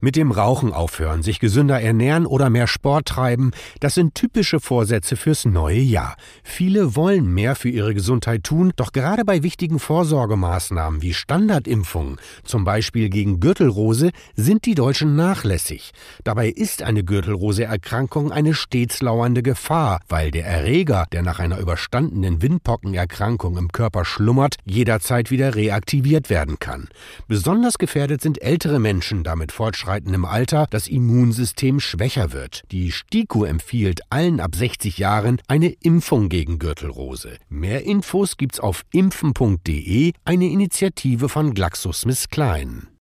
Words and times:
Mit 0.00 0.14
dem 0.14 0.30
Rauchen 0.30 0.72
aufhören, 0.72 1.24
sich 1.24 1.40
gesünder 1.40 1.80
ernähren 1.80 2.24
oder 2.24 2.50
mehr 2.50 2.68
Sport 2.68 3.06
treiben, 3.06 3.50
das 3.80 3.94
sind 3.94 4.14
typische 4.14 4.60
Vorsätze 4.60 5.16
fürs 5.16 5.44
neue 5.44 5.80
Jahr. 5.80 6.14
Viele 6.44 6.94
wollen 6.94 7.26
mehr 7.34 7.56
für 7.56 7.68
ihre 7.68 7.94
Gesundheit 7.94 8.44
tun, 8.44 8.72
doch 8.76 8.92
gerade 8.92 9.24
bei 9.24 9.42
wichtigen 9.42 9.80
Vorsorgemaßnahmen 9.80 11.02
wie 11.02 11.14
Standardimpfungen, 11.14 12.20
zum 12.44 12.62
Beispiel 12.62 13.08
gegen 13.08 13.40
Gürtelrose, 13.40 14.12
sind 14.36 14.66
die 14.66 14.76
Deutschen 14.76 15.16
nachlässig. 15.16 15.90
Dabei 16.22 16.48
ist 16.50 16.82
eine 16.84 17.02
Gürtelrose-Erkrankung 17.02 18.30
eine 18.30 18.54
stets 18.54 19.02
lauernde 19.02 19.42
Gefahr, 19.42 19.98
weil 20.08 20.30
der 20.30 20.46
Erreger, 20.46 21.06
der 21.10 21.22
nach 21.22 21.40
einer 21.40 21.58
überstandenen 21.58 22.40
Windpockenerkrankung 22.40 23.56
im 23.56 23.72
Körper 23.72 24.04
schlummert, 24.04 24.58
jederzeit 24.64 25.32
wieder 25.32 25.56
reaktiviert 25.56 26.30
werden 26.30 26.60
kann. 26.60 26.86
Besonders 27.26 27.78
gefährdet 27.78 28.22
sind 28.22 28.40
ältere 28.40 28.78
Menschen, 28.78 29.24
damit 29.24 29.50
fortschreitend 29.50 29.87
fortschreitendem 29.88 30.26
Alter 30.26 30.66
das 30.68 30.86
Immunsystem 30.86 31.80
schwächer 31.80 32.32
wird. 32.32 32.62
Die 32.72 32.92
STIKO 32.92 33.44
empfiehlt 33.44 34.00
allen 34.10 34.38
ab 34.38 34.54
60 34.54 34.98
Jahren 34.98 35.40
eine 35.48 35.68
Impfung 35.68 36.28
gegen 36.28 36.58
Gürtelrose. 36.58 37.38
Mehr 37.48 37.84
Infos 37.84 38.36
gibt's 38.36 38.60
auf 38.60 38.82
impfen.de, 38.92 40.12
eine 40.26 40.46
Initiative 40.46 41.30
von 41.30 41.54
GlaxoSmithKline. 41.54 42.88